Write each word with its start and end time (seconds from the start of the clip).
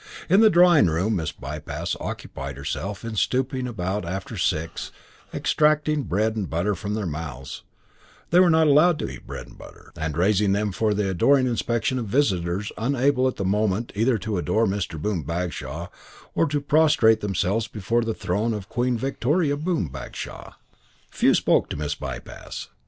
In 0.31 0.39
the 0.41 0.49
drawing 0.49 0.87
room 0.87 1.15
Miss 1.17 1.31
Bypass 1.31 1.95
occupied 1.99 2.57
herself 2.57 3.05
in 3.05 3.15
stooping 3.15 3.67
about 3.67 4.03
after 4.03 4.33
the 4.33 4.39
six, 4.39 4.91
extracting 5.31 6.05
bread 6.05 6.35
and 6.35 6.49
butter 6.49 6.73
from 6.73 6.95
their 6.95 7.05
mouths 7.05 7.61
they 8.31 8.39
were 8.39 8.49
not 8.49 8.65
allowed 8.65 8.97
to 8.97 9.07
eat 9.11 9.27
bread 9.27 9.45
and 9.45 9.59
butter 9.59 9.91
and 9.95 10.17
raising 10.17 10.53
them 10.53 10.71
for 10.71 10.95
the 10.95 11.07
adoring 11.07 11.45
inspection 11.45 11.99
of 11.99 12.07
visitors 12.07 12.71
unable 12.79 13.27
at 13.27 13.35
the 13.35 13.45
moment 13.45 13.91
either 13.93 14.17
to 14.17 14.39
adore 14.39 14.65
Mr. 14.65 14.99
Boom 14.99 15.21
Bagshaw 15.21 15.89
or 16.33 16.47
to 16.47 16.59
prostrate 16.61 17.19
themselves 17.19 17.67
before 17.67 18.01
the 18.03 18.15
throne 18.15 18.55
of 18.55 18.69
Queen 18.69 18.97
Victoria 18.97 19.55
Boom 19.55 19.87
Bagshaw. 19.87 20.53
Few 21.11 21.35
spoke 21.35 21.69
to 21.69 21.77
Miss 21.77 21.93
Bypass. 21.93 22.69